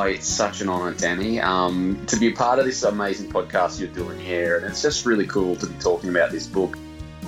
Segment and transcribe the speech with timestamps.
[0.00, 3.88] It's such an honour, Danny, um, to be a part of this amazing podcast you're
[3.88, 4.56] doing here.
[4.56, 6.76] And it's just really cool to be talking about this book.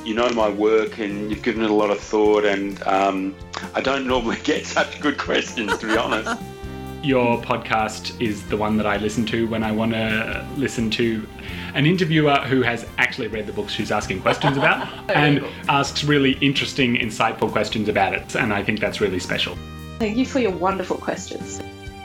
[0.05, 3.35] You know my work and you've given it a lot of thought, and um,
[3.75, 6.41] I don't normally get such good questions, to be honest.
[7.03, 11.27] Your podcast is the one that I listen to when I want to listen to
[11.75, 16.33] an interviewer who has actually read the books she's asking questions about and asks really
[16.41, 18.35] interesting, insightful questions about it.
[18.35, 19.57] And I think that's really special.
[19.99, 21.60] Thank you for your wonderful questions.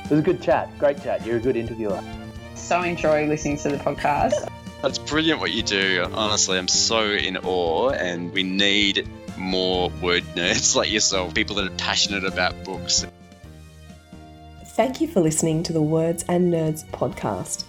[0.09, 0.75] It was a good chat.
[0.79, 1.23] Great chat.
[1.23, 2.03] You're a good interviewer.
[2.55, 4.49] So enjoy listening to the podcast.
[4.81, 6.03] That's brilliant what you do.
[6.13, 11.67] Honestly, I'm so in awe, and we need more word nerds like yourself, people that
[11.67, 13.05] are passionate about books.
[14.65, 17.65] Thank you for listening to the Words and Nerds podcast.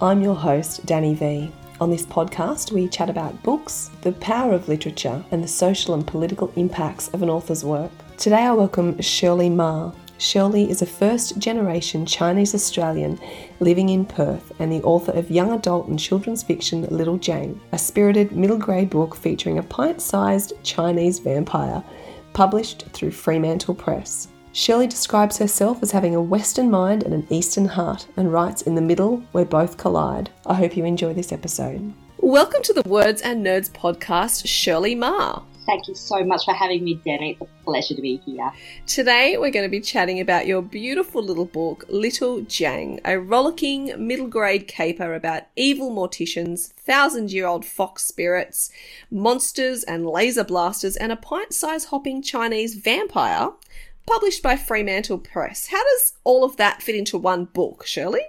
[0.00, 1.50] I'm your host, Danny V.
[1.80, 6.06] On this podcast, we chat about books, the power of literature, and the social and
[6.06, 7.90] political impacts of an author's work.
[8.18, 9.92] Today, I welcome Shirley Marr.
[10.22, 13.18] Shirley is a first generation Chinese Australian
[13.58, 17.78] living in Perth and the author of young adult and children's fiction Little Jiang, a
[17.78, 21.82] spirited middle grade book featuring a pint sized Chinese vampire,
[22.34, 24.28] published through Fremantle Press.
[24.52, 28.76] Shirley describes herself as having a Western mind and an Eastern heart and writes in
[28.76, 30.30] the middle where both collide.
[30.46, 31.92] I hope you enjoy this episode.
[32.18, 35.42] Welcome to the Words and Nerds podcast, Shirley Marr.
[35.64, 37.32] Thank you so much for having me, Danny.
[37.32, 38.50] It's a pleasure to be here.
[38.86, 43.94] Today, we're going to be chatting about your beautiful little book, Little Jiang, a rollicking
[44.04, 48.70] middle grade caper about evil morticians, thousand year old fox spirits,
[49.10, 53.50] monsters and laser blasters, and a pint size hopping Chinese vampire,
[54.06, 55.68] published by Fremantle Press.
[55.68, 58.22] How does all of that fit into one book, Shirley?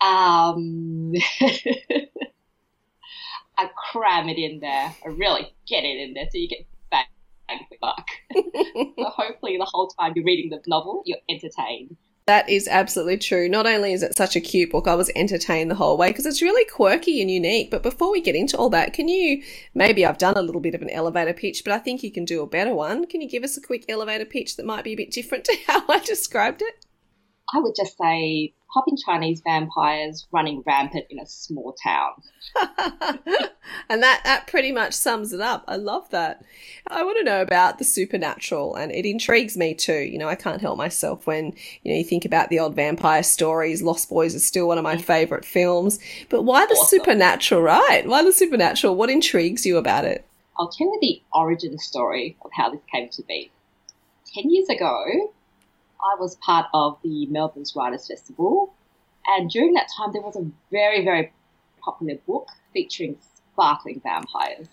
[0.00, 1.14] Um,
[3.58, 4.94] I cram it in there.
[5.04, 6.66] I really get it in there so you get
[7.48, 8.06] bang buck.
[8.34, 11.96] so hopefully the whole time you're reading the novel, you're entertained.
[12.26, 13.48] That is absolutely true.
[13.48, 16.26] Not only is it such a cute book, I was entertained the whole way because
[16.26, 17.70] it's really quirky and unique.
[17.70, 19.44] But before we get into all that, can you
[19.74, 22.24] maybe I've done a little bit of an elevator pitch, but I think you can
[22.24, 23.06] do a better one.
[23.06, 25.56] Can you give us a quick elevator pitch that might be a bit different to
[25.68, 26.85] how I described it?
[27.54, 32.10] I would just say hopping Chinese vampires running rampant in a small town.
[33.88, 35.64] and that, that pretty much sums it up.
[35.68, 36.44] I love that.
[36.88, 40.00] I want to know about the supernatural and it intrigues me too.
[40.00, 43.22] You know, I can't help myself when, you know, you think about the old vampire
[43.22, 43.80] stories.
[43.80, 45.98] Lost Boys is still one of my favorite films.
[46.28, 46.98] But why the awesome.
[46.98, 48.06] supernatural, right?
[48.06, 48.96] Why the supernatural?
[48.96, 50.26] What intrigues you about it?
[50.58, 53.50] I'll tell you the origin story of how this came to be.
[54.34, 55.32] Ten years ago,
[56.00, 58.74] I was part of the Melbourne's Writers Festival,
[59.26, 61.32] and during that time, there was a very, very
[61.80, 63.16] popular book featuring
[63.52, 64.68] sparkling vampires.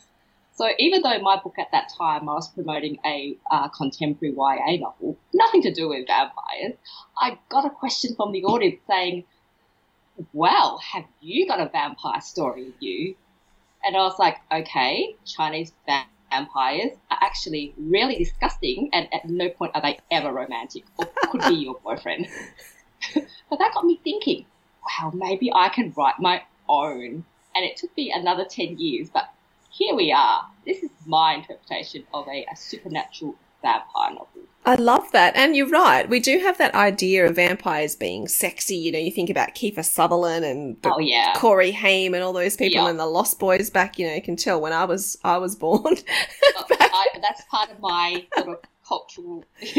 [0.56, 4.78] So even though my book at that time, I was promoting a uh, contemporary YA
[4.80, 6.78] novel, nothing to do with vampires,
[7.18, 9.24] I got a question from the audience saying,
[10.32, 13.16] well, have you got a vampire story you?
[13.84, 19.50] And I was like, okay, Chinese vampires vampires are actually really disgusting and at no
[19.50, 22.28] point are they ever romantic or could be your boyfriend.
[23.14, 24.46] but that got me thinking,
[24.84, 27.26] wow, maybe I can write my own.
[27.56, 29.32] And it took me another 10 years, but
[29.70, 30.48] here we are.
[30.66, 34.28] This is my interpretation of a, a supernatural vampire novel.
[34.66, 35.36] I love that.
[35.36, 36.08] And you're right.
[36.08, 38.76] We do have that idea of vampires being sexy.
[38.78, 41.34] You know, you think about Kiefer Sutherland and oh, yeah.
[41.36, 44.38] Corey Haim and all those people and the Lost Boys back, you know, you can
[44.38, 45.96] tell when I was I was born.
[46.56, 49.44] Oh, I, that's part of my sort of cultural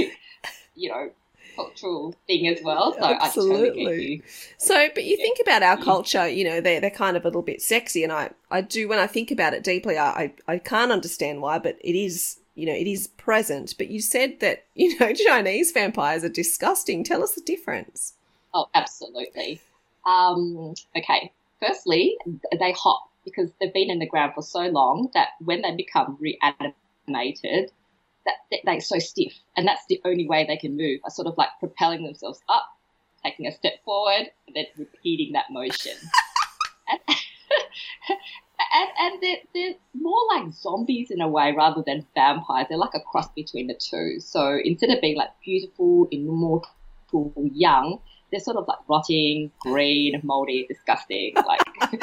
[0.75, 1.11] you know,
[1.57, 2.95] cultural thing as well.
[2.95, 3.85] So Absolutely.
[3.85, 4.23] Totally
[4.59, 5.25] so, but you yeah.
[5.25, 5.85] think about our mm.
[5.85, 8.03] culture, you know, they're, they're kind of a little bit sexy.
[8.03, 11.43] And I, I do, when I think about it deeply, I, I, I can't understand
[11.43, 13.75] why, but it is you know, it is present.
[13.77, 17.05] But you said that, you know, Chinese vampires are disgusting.
[17.05, 18.15] Tell us the difference.
[18.53, 19.61] Oh, absolutely.
[20.07, 21.33] Um, okay.
[21.61, 22.17] Firstly,
[22.59, 26.19] they hop because they've been in the ground for so long that when they become
[26.21, 27.73] reanimated,
[28.27, 28.35] that
[28.65, 31.01] they're so stiff, and that's the only way they can move.
[31.05, 32.67] Are sort of like propelling themselves up,
[33.23, 35.93] taking a step forward, and then repeating that motion.
[36.89, 37.01] and,
[38.75, 42.67] and, and they're, they're more like zombies in a way rather than vampires.
[42.69, 44.21] They're like a cross between the two.
[44.21, 46.71] So instead of being like beautiful, immortal,
[47.53, 48.01] young,
[48.31, 51.35] they're sort of like rotting, green, moldy, disgusting.
[51.37, 51.61] Like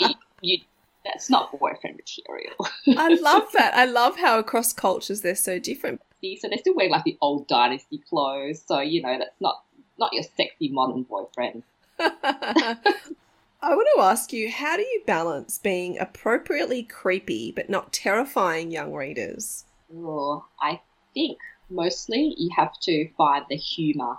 [0.00, 0.08] you,
[0.40, 0.58] you,
[1.04, 2.54] that's not boyfriend material.
[2.98, 3.74] I love that.
[3.74, 6.02] I love how across cultures they're so different.
[6.22, 8.62] So they're still wearing like the old dynasty clothes.
[8.66, 9.62] So you know that's not
[9.98, 11.62] not your sexy modern boyfriend.
[13.62, 18.70] I want to ask you, how do you balance being appropriately creepy but not terrifying
[18.70, 19.66] young readers?
[19.94, 20.80] Oh, I
[21.12, 24.16] think mostly you have to find the humour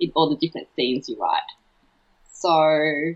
[0.00, 1.42] in all the different scenes you write.
[2.32, 3.14] So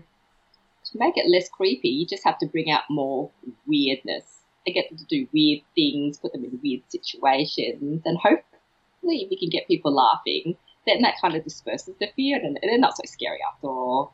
[0.85, 3.29] to make it less creepy, you just have to bring out more
[3.65, 4.23] weirdness.
[4.65, 9.37] I get them to do weird things, put them in weird situations, and hopefully we
[9.37, 10.55] can get people laughing.
[10.85, 14.13] Then that kind of disperses the fear, and they're not so scary after all.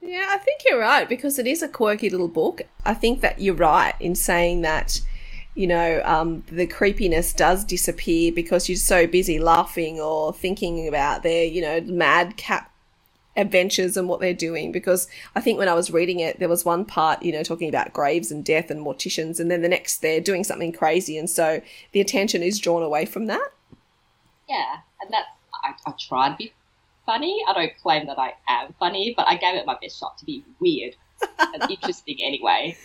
[0.00, 2.62] Yeah, I think you're right because it is a quirky little book.
[2.84, 5.00] I think that you're right in saying that,
[5.54, 11.22] you know, um, the creepiness does disappear because you're so busy laughing or thinking about
[11.22, 12.72] their, you know, madcap
[13.36, 14.72] adventures and what they're doing.
[14.72, 17.68] Because I think when I was reading it, there was one part, you know, talking
[17.68, 21.30] about graves and death and morticians, and then the next they're doing something crazy, and
[21.30, 21.60] so
[21.92, 23.52] the attention is drawn away from that.
[24.48, 25.28] Yeah, and that's
[25.64, 26.52] I, I try to be
[27.08, 27.42] funny.
[27.48, 30.26] I don't claim that I am funny, but I gave it my best shot to
[30.26, 30.94] be weird
[31.38, 32.76] and interesting anyway.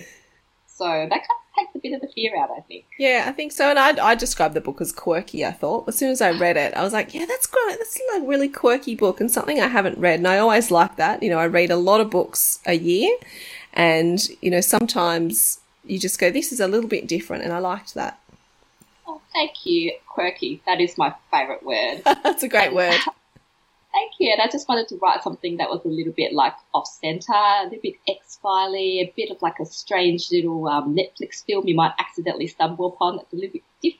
[0.65, 2.85] So that kind of takes a bit of the fear out, I think.
[2.97, 3.69] Yeah, I think so.
[3.69, 5.89] And I, I described the book as quirky, I thought.
[5.89, 7.77] As soon as I read it, I was like, yeah, that's great.
[7.77, 10.19] That's a really quirky book and something I haven't read.
[10.19, 11.21] And I always like that.
[11.21, 13.13] You know, I read a lot of books a year.
[13.73, 17.43] And, you know, sometimes you just go, this is a little bit different.
[17.43, 18.19] And I liked that.
[19.05, 19.91] Oh, thank you.
[20.07, 20.61] Quirky.
[20.65, 22.03] That is my favourite word.
[22.23, 22.97] that's a great word.
[23.93, 24.31] Thank you.
[24.31, 27.33] And I just wanted to write something that was a little bit like off center,
[27.33, 31.67] a little bit X Filey, a bit of like a strange little um, Netflix film
[31.67, 33.97] you might accidentally stumble upon that's a little bit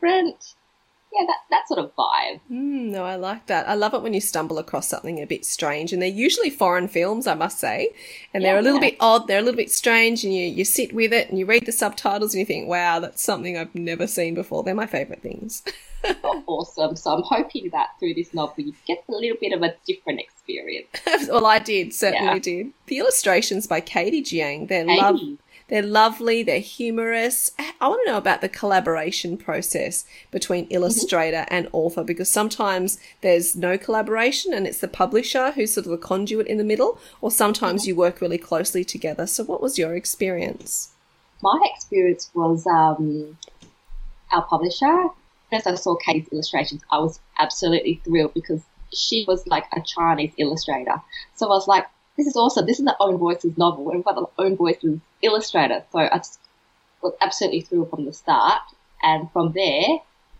[0.00, 0.54] different.
[1.12, 2.40] Yeah, that, that sort of vibe.
[2.50, 3.68] Mm, no, I like that.
[3.68, 6.88] I love it when you stumble across something a bit strange, and they're usually foreign
[6.88, 7.94] films, I must say,
[8.34, 8.90] and they're a little yeah.
[8.90, 9.26] bit odd.
[9.26, 11.72] They're a little bit strange, and you you sit with it and you read the
[11.72, 14.62] subtitles and you think, wow, that's something I've never seen before.
[14.62, 15.62] They're my favorite things.
[16.46, 16.96] awesome.
[16.96, 20.20] So I'm hoping that through this novel you get a little bit of a different
[20.20, 20.88] experience.
[21.28, 22.38] well, I did certainly Yeah.
[22.38, 22.72] did.
[22.86, 25.00] The illustrations by Katie Jiang, they're Hey.
[25.00, 25.18] love.
[25.68, 26.42] They're lovely.
[26.42, 27.50] They're humorous.
[27.58, 33.56] I want to know about the collaboration process between illustrator and author because sometimes there's
[33.56, 37.30] no collaboration and it's the publisher who's sort of the conduit in the middle, or
[37.30, 39.26] sometimes you work really closely together.
[39.26, 40.92] So, what was your experience?
[41.42, 43.36] My experience was um,
[44.30, 45.08] our publisher.
[45.52, 50.32] As I saw Katie's illustrations, I was absolutely thrilled because she was like a Chinese
[50.38, 51.00] illustrator.
[51.34, 51.86] So I was like,
[52.16, 52.66] this is awesome.
[52.66, 53.84] This is the Own Voices novel.
[53.84, 55.84] We've got the Own Voices illustrator.
[55.92, 56.40] So I just
[57.02, 58.62] was absolutely thrilled from the start.
[59.02, 59.98] And from there,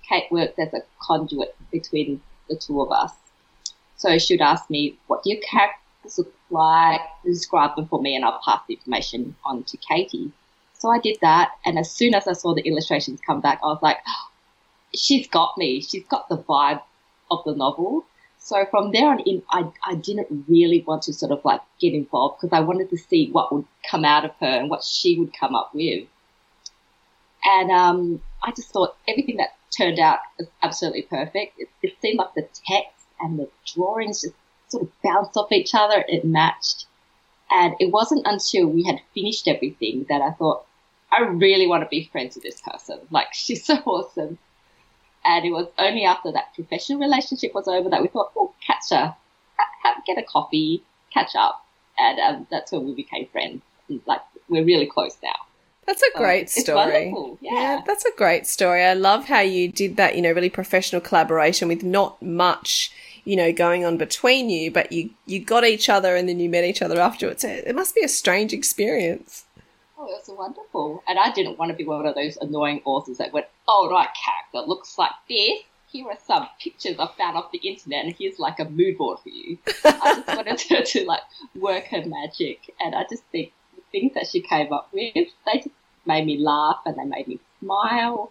[0.09, 3.13] Kate worked as a conduit between the two of us.
[3.97, 7.01] So she would ask me, what do your characters look like?
[7.25, 10.33] Describe them for me and I'll pass the information on to Katie.
[10.79, 11.53] So I did that.
[11.65, 14.29] And as soon as I saw the illustrations come back, I was like, oh,
[14.95, 15.81] she's got me.
[15.81, 16.83] She's got the vibe
[17.31, 18.05] of the novel.
[18.47, 21.95] So from there on in, I, I didn't really want to sort of like get
[21.95, 25.19] involved because I wanted to see what would come out of her and what she
[25.19, 26.07] would come up with.
[27.45, 31.59] And um, I just thought everything that turned out was absolutely perfect.
[31.59, 34.37] It, it seemed like the text and the drawings just
[34.69, 36.05] sort of bounced off each other.
[36.07, 36.87] It matched.
[37.51, 40.65] And it wasn't until we had finished everything that I thought,
[41.11, 43.01] I really want to be friends with this person.
[43.11, 44.39] Like, she's so awesome.
[45.27, 48.93] And it was only after that professional relationship was over that we thought, oh, catch
[48.93, 49.19] up,
[50.07, 50.83] get a coffee,
[51.13, 51.65] catch up.
[51.99, 53.63] And um, that's when we became friends.
[54.07, 55.35] Like, we're really close now.
[55.87, 56.77] That's a So great it's story.
[57.11, 57.83] wonderful, yeah.
[57.87, 58.83] that's a great story.
[58.85, 62.93] I love how you did that, you know, really professional collaboration with not much,
[63.25, 66.49] you know, going on between you, but you you got each other and then you
[66.49, 67.45] met each other afterwards.
[67.45, 69.45] It must be a strange experience.
[69.97, 71.05] Oh, it was wonderful.
[71.09, 74.09] And I didn't want to be one of those annoying authors that went, oh, right,
[74.25, 75.63] character looks like this.
[75.89, 79.19] Here are some pictures I found off the internet, and here's like a mood board
[79.21, 79.59] for you.
[79.85, 81.23] I just wanted her to like
[81.55, 85.59] work her magic, and I just think the things that she came up with, they
[85.59, 85.69] just
[86.05, 88.31] made me laugh and they made me smile.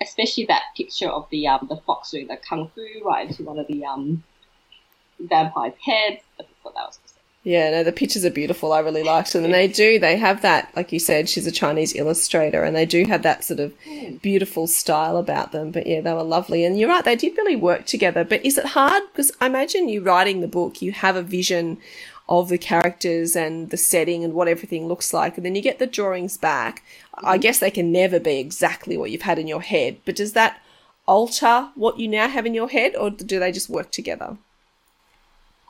[0.00, 3.58] Especially that picture of the um the fox doing the kung fu right into one
[3.58, 4.22] of the um
[5.18, 6.22] vampire's heads.
[6.38, 6.98] I just thought that was
[7.48, 8.74] Yeah, no, the pictures are beautiful.
[8.74, 9.42] I really liked them.
[9.42, 12.84] And they do, they have that, like you said, she's a Chinese illustrator, and they
[12.84, 13.72] do have that sort of
[14.20, 15.70] beautiful style about them.
[15.70, 16.66] But yeah, they were lovely.
[16.66, 18.22] And you're right, they did really work together.
[18.22, 19.02] But is it hard?
[19.10, 21.78] Because I imagine you writing the book, you have a vision
[22.28, 25.38] of the characters and the setting and what everything looks like.
[25.38, 26.84] And then you get the drawings back.
[27.14, 27.40] I mm-hmm.
[27.40, 30.02] guess they can never be exactly what you've had in your head.
[30.04, 30.60] But does that
[31.06, 34.36] alter what you now have in your head, or do they just work together?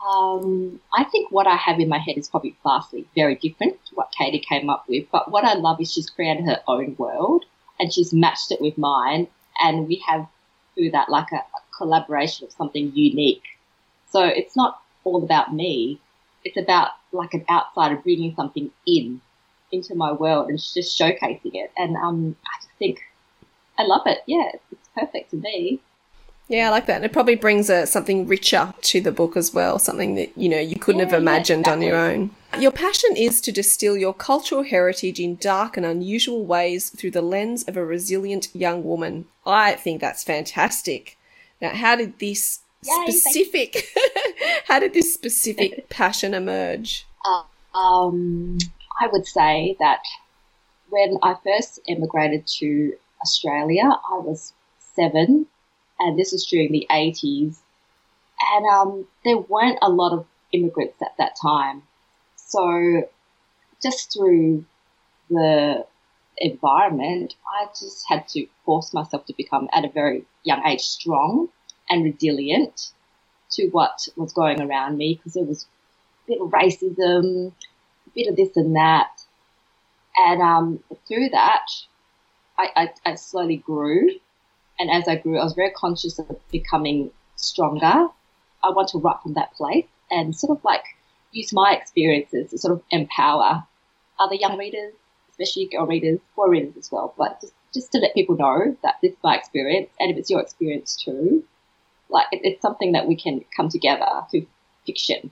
[0.06, 3.94] Um, I think what I have in my head is probably vastly very different to
[3.94, 5.06] what Katie came up with.
[5.10, 7.44] But what I love is she's created her own world
[7.80, 9.28] and she's matched it with mine,
[9.62, 10.26] and we have
[10.74, 13.44] through that like a, a collaboration of something unique.
[14.10, 16.00] So it's not all about me;
[16.44, 19.20] it's about like an outsider bringing something in
[19.70, 21.70] into my world and just showcasing it.
[21.76, 23.00] And um, I just think
[23.78, 24.18] I love it.
[24.26, 25.80] Yeah, it's perfect to me.
[26.48, 26.96] Yeah, I like that.
[26.96, 30.48] And it probably brings a, something richer to the book as well, something that, you
[30.48, 32.30] know, you couldn't Yeah, have yeah, imagined on your own.
[32.58, 37.20] Your passion is to distill your cultural heritage in dark and unusual ways through the
[37.22, 39.26] lens of a resilient young woman.
[39.44, 41.18] I think that's fantastic.
[41.60, 43.92] Now, how did this Yay, specific
[44.66, 47.06] how did this specific passion emerge?
[47.74, 48.56] Um,
[49.00, 50.00] I would say that
[50.88, 54.54] when I first emigrated to Australia, I was
[54.96, 55.46] seven,
[55.98, 57.56] and this was during the 80s.
[58.54, 61.82] And um, there weren't a lot of immigrants at that time.
[62.36, 63.08] So,
[63.82, 64.64] just through
[65.28, 65.84] the
[66.38, 71.48] environment, I just had to force myself to become, at a very young age, strong
[71.90, 72.92] and resilient
[73.50, 75.66] to what was going around me because there was
[76.26, 77.52] a bit of racism,
[78.06, 79.10] a bit of this and that.
[80.16, 81.66] And um, through that,
[82.58, 84.10] I, I, I slowly grew.
[84.78, 88.08] And as I grew, I was very conscious of becoming stronger.
[88.62, 90.84] I want to write from that place and sort of like
[91.32, 93.64] use my experiences to sort of empower
[94.18, 94.94] other young readers,
[95.30, 97.14] especially girl readers, boy readers as well.
[97.16, 100.30] But just, just to let people know that this is my experience, and if it's
[100.30, 101.44] your experience too,
[102.08, 104.46] like it, it's something that we can come together through
[104.86, 105.30] fiction,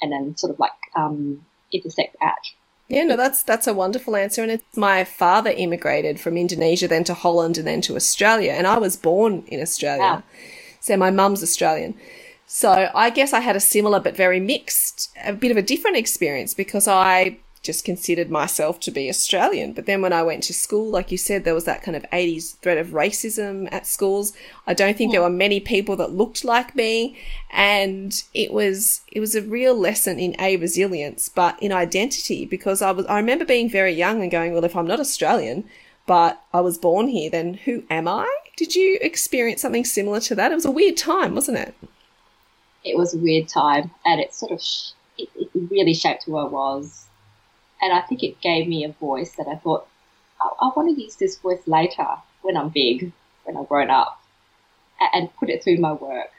[0.00, 2.38] and then sort of like um, intersect at.
[2.88, 4.42] Yeah, no, that's that's a wonderful answer.
[4.42, 8.52] And it's my father immigrated from Indonesia, then to Holland, and then to Australia.
[8.52, 10.02] And I was born in Australia.
[10.02, 10.22] Wow.
[10.80, 11.94] So my mum's Australian.
[12.46, 15.98] So I guess I had a similar but very mixed, a bit of a different
[15.98, 17.38] experience because I
[17.68, 19.72] just considered myself to be Australian.
[19.72, 22.02] But then when I went to school, like you said, there was that kind of
[22.10, 24.32] 80s threat of racism at schools.
[24.66, 25.30] I don't think there hmm.
[25.30, 27.16] were many people that looked like me.
[27.52, 32.82] And it was, it was a real lesson in a resilience, but in identity because
[32.82, 35.64] I was, I remember being very young and going, well, if I'm not Australian,
[36.06, 38.28] but I was born here, then who am I?
[38.56, 40.50] Did you experience something similar to that?
[40.50, 41.74] It was a weird time, wasn't it?
[42.84, 46.36] it was a weird time and it sort of sh- it, it really shaped who
[46.36, 47.06] I was
[47.80, 49.86] and I think it gave me a voice that I thought
[50.40, 52.06] I, I want to use this voice later
[52.42, 53.12] when I'm big
[53.44, 54.20] when I've grown up
[55.00, 56.30] and, and put it through my work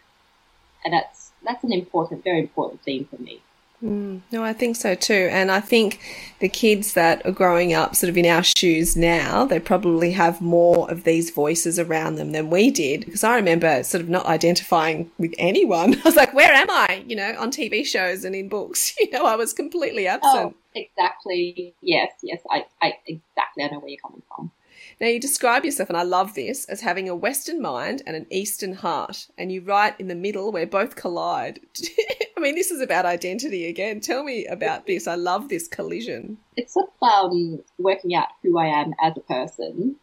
[0.83, 3.41] and that's that's an important very important theme for me
[3.83, 5.29] Mm, no, I think so too.
[5.31, 5.99] And I think
[6.39, 10.41] the kids that are growing up sort of in our shoes now, they probably have
[10.41, 13.05] more of these voices around them than we did.
[13.05, 15.95] Because I remember sort of not identifying with anyone.
[15.99, 17.03] I was like, where am I?
[17.07, 18.93] You know, on TV shows and in books.
[18.99, 20.33] You know, I was completely absent.
[20.35, 24.51] oh exactly yes yes I, I exactly I know where you're coming from
[24.99, 28.25] Now, you describe yourself, and I love this, as having a Western mind and an
[28.29, 29.27] Eastern heart.
[29.37, 31.59] And you write in the middle where both collide.
[32.37, 33.99] I mean, this is about identity again.
[33.99, 35.07] Tell me about this.
[35.07, 36.37] I love this collision.
[36.55, 39.97] it's sort of um, working out who I am as a person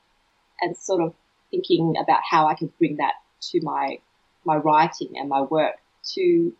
[0.60, 1.14] and sort of
[1.50, 3.14] thinking about how I can bring that
[3.52, 3.98] to my
[4.44, 5.76] my writing and my work
[6.14, 6.52] to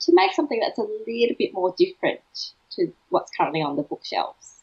[0.00, 2.20] to make something that's a little bit more different
[2.72, 4.58] to what's currently on the bookshelves.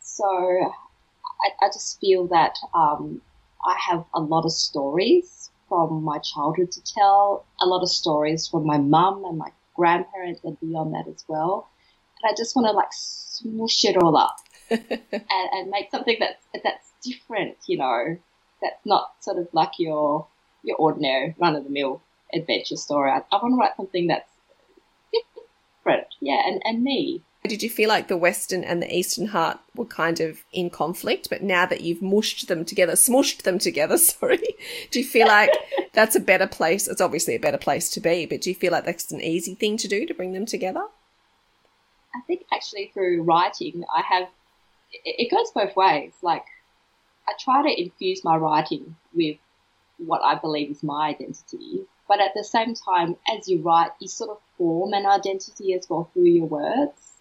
[0.00, 3.20] So I, I just feel that um,
[3.64, 8.46] I have a lot of stories from my childhood to tell, a lot of stories
[8.46, 11.68] from my mum and my grandparents and beyond that as well.
[12.22, 14.36] And I just want to like smoosh it all up
[14.70, 14.90] and,
[15.30, 18.18] and make something that's that's different, you know,
[18.60, 20.26] that's not sort of like your
[20.62, 22.02] your ordinary run of the mill
[22.34, 23.10] adventure story.
[23.10, 24.30] I, I want to write something that's
[25.12, 27.22] different, yeah, and, and me.
[27.44, 31.28] Did you feel like the Western and the Eastern heart were kind of in conflict,
[31.28, 34.40] but now that you've mushed them together, smushed them together, sorry,
[34.90, 35.50] do you feel like
[35.92, 36.86] that's a better place?
[36.86, 39.56] It's obviously a better place to be, but do you feel like that's an easy
[39.56, 40.84] thing to do to bring them together?
[42.14, 44.28] I think actually through writing, I have
[44.92, 46.12] it, it goes both ways.
[46.22, 46.44] Like
[47.26, 49.38] I try to infuse my writing with
[49.98, 54.08] what I believe is my identity, but at the same time, as you write, you
[54.08, 57.11] sort of form an identity as well through your words.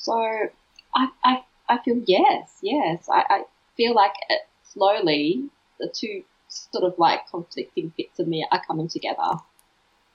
[0.00, 0.48] So
[0.94, 3.08] I, I, I feel yes, yes.
[3.08, 3.42] I, I
[3.76, 5.44] feel like it, slowly
[5.78, 9.38] the two sort of like conflicting bits of me are coming together.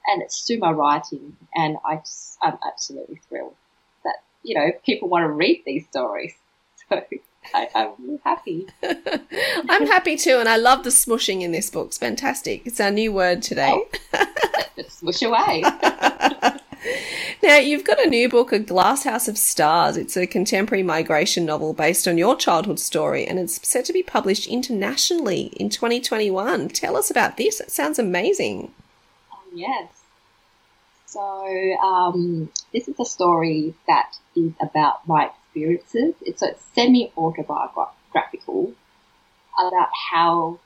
[0.08, 3.56] And it's through my writing, and I just, I'm absolutely thrilled
[4.04, 6.34] that, you know, people want to read these stories.
[6.88, 7.02] So
[7.56, 8.68] I, I'm happy.
[8.84, 11.88] I'm happy too, and I love the smushing in this book.
[11.88, 12.62] It's fantastic.
[12.66, 13.82] It's our new word today.
[14.14, 14.26] Oh.
[14.76, 15.64] Just swish away.
[17.44, 19.98] Now, you've got a new book, A Glass House of Stars.
[19.98, 24.04] It's a contemporary migration novel based on your childhood story, and it's set to be
[24.04, 26.70] published internationally in 2021.
[26.70, 27.60] Tell us about this.
[27.60, 28.74] It sounds amazing.
[29.32, 29.90] Um, yes.
[31.06, 36.16] So um, this is a story that is about my experiences.
[36.22, 38.74] It's a semi-autobiographical
[39.58, 40.60] about how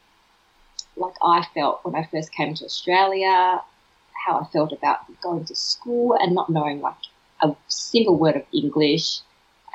[0.95, 3.61] like I felt when I first came to Australia,
[4.25, 6.95] how I felt about going to school and not knowing like
[7.41, 9.19] a single word of English,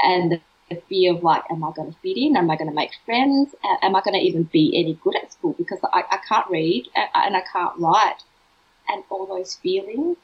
[0.03, 0.41] and the,
[0.89, 2.37] fear of like, am I going to fit in?
[2.37, 3.55] Am I going to make friends?
[3.83, 6.89] Am I going to even be any good at school because I, I can't read
[6.97, 8.23] and I can't write,
[8.89, 10.17] and all those feelings.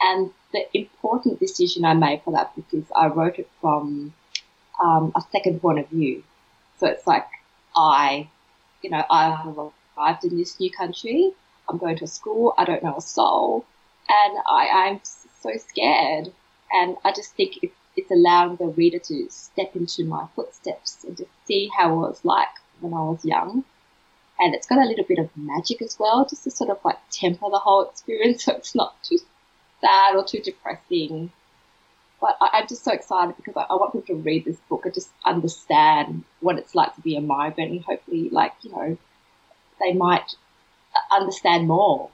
[0.00, 4.14] And the important decision I made for that is I wrote it from
[4.82, 6.22] um, a second point of view.
[6.78, 7.26] So it's like
[7.76, 8.28] I,
[8.82, 9.58] you know, I have
[9.96, 11.32] arrived in this new country.
[11.68, 12.54] I'm going to school.
[12.58, 13.64] I don't know a soul,
[14.08, 16.32] and I, I'm so scared.
[16.72, 21.16] And I just think it's, it's allowing the reader to step into my footsteps and
[21.18, 22.48] to see how it was like
[22.80, 23.64] when I was young.
[24.40, 26.98] And it's got a little bit of magic as well, just to sort of like
[27.10, 29.18] temper the whole experience so it's not too
[29.80, 31.30] sad or too depressing.
[32.20, 34.84] But I, am just so excited because I, I, want people to read this book
[34.84, 38.96] and just understand what it's like to be a migrant and hopefully, like, you know,
[39.80, 40.36] they might
[41.16, 42.10] understand more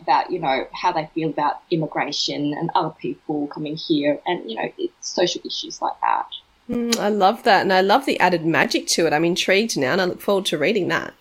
[0.00, 4.56] about, you know, how they feel about immigration and other people coming here and, you
[4.56, 6.26] know, social issues like that.
[6.68, 7.62] Mm, I love that.
[7.62, 9.12] And I love the added magic to it.
[9.12, 11.14] I'm intrigued now and I look forward to reading that.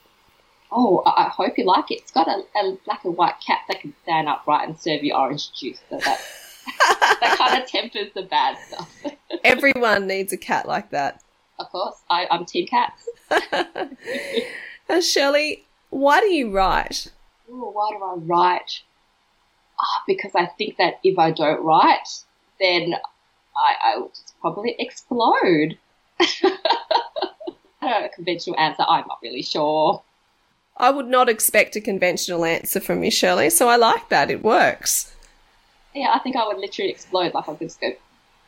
[0.72, 2.02] Oh, I hope you like it.
[2.02, 5.16] It's got a, a black and white cat that can stand upright and serve you
[5.16, 5.80] orange juice.
[5.90, 6.22] So that
[7.22, 8.96] that kind of tempers the bad stuff.
[9.44, 11.24] Everyone needs a cat like that.
[11.58, 13.10] Of course, I, I'm team cats.
[14.88, 15.66] now, Shirley,
[16.00, 17.08] why do you write?
[17.50, 18.82] Ooh, why do I write?
[19.80, 22.08] Oh, because I think that if I don't write,
[22.60, 22.96] then
[23.56, 25.78] I, I will just probably explode.
[27.82, 28.84] a conventional answer.
[28.88, 30.04] I'm not really sure.
[30.78, 34.32] I would not expect a conventional answer from you, Shirley, so I like that.
[34.32, 35.14] It works.
[35.94, 37.34] Yeah, I think I would literally explode.
[37.34, 37.92] Like I could just go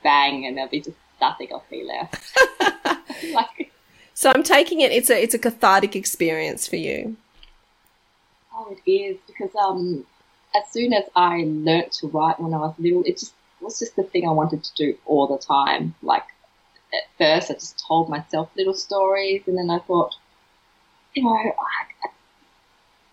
[0.04, 2.38] bang and there'll be just nothing of me left.
[3.34, 3.72] like,
[4.14, 7.18] so I'm taking it it's a it's a cathartic experience for you.
[8.70, 10.06] It is because um,
[10.56, 13.96] as soon as I learnt to write when I was little, it just was just
[13.96, 15.96] the thing I wanted to do all the time.
[16.02, 16.24] Like
[16.94, 20.16] at first, I just told myself little stories, and then I thought,
[21.14, 21.54] you know, I,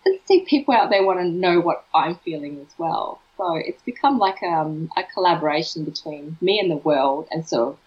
[0.05, 3.21] I see people out there want to know what I'm feeling as well.
[3.37, 7.77] So it's become like um, a collaboration between me and the world, and sort of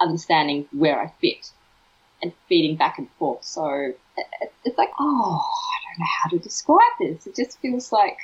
[0.00, 1.50] understanding where I fit
[2.22, 3.44] and feeding back and forth.
[3.44, 3.92] So
[4.64, 5.44] it's like, oh,
[6.00, 7.26] know how to describe this.
[7.26, 8.18] It just feels like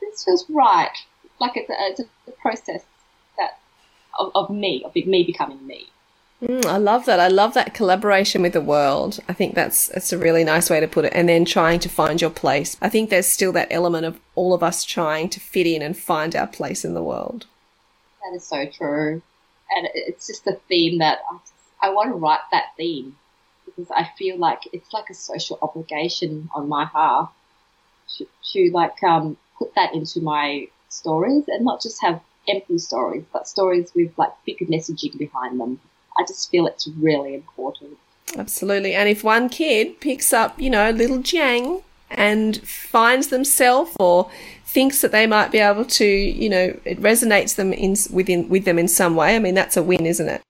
[0.00, 0.96] this feels right.
[1.40, 2.84] Like it's a, it's a process
[3.38, 3.58] that
[4.18, 5.88] of, of me, of me becoming me.
[6.42, 7.20] Mm, I love that.
[7.20, 9.20] I love that collaboration with the world.
[9.28, 11.12] I think that's that's a really nice way to put it.
[11.14, 12.76] And then trying to find your place.
[12.82, 15.96] I think there's still that element of all of us trying to fit in and
[15.96, 17.46] find our place in the world.
[18.24, 19.22] That is so true.
[19.76, 21.18] And it's just a theme that
[21.80, 23.16] I, I want to write that theme
[23.74, 27.32] because I feel like it's like a social obligation on my half
[28.16, 33.24] to, to like um, put that into my stories and not just have empty stories,
[33.32, 35.80] but stories with like bigger messaging behind them.
[36.18, 37.96] I just feel it's really important.
[38.36, 38.94] Absolutely.
[38.94, 44.30] And if one kid picks up, you know, little Jiang and finds themselves or
[44.64, 48.64] thinks that they might be able to, you know, it resonates them in within with
[48.64, 50.42] them in some way, I mean that's a win, isn't it?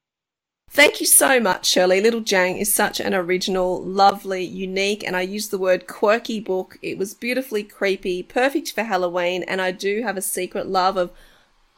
[0.74, 2.00] Thank you so much, Shirley.
[2.00, 6.78] Little Jiang is such an original, lovely, unique, and I use the word quirky book.
[6.80, 11.10] It was beautifully creepy, perfect for Halloween, and I do have a secret love of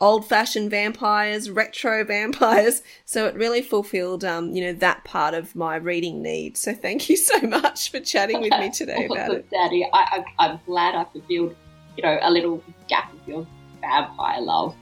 [0.00, 2.84] old fashioned vampires, retro vampires.
[3.04, 6.56] So it really fulfilled, um, you know, that part of my reading need.
[6.56, 9.50] So thank you so much for chatting with me today about it.
[9.50, 11.56] Danny, I, I'm glad I fulfilled,
[11.96, 13.44] you know, a little gap of your
[13.80, 14.76] vampire love.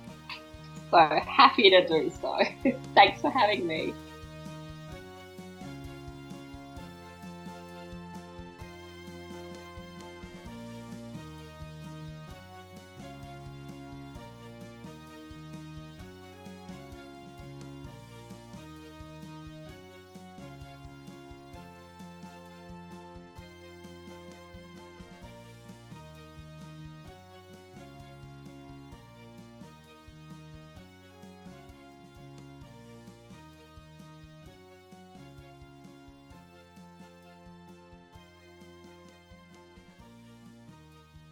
[0.93, 2.39] So happy to do so.
[2.95, 3.95] Thanks for having me.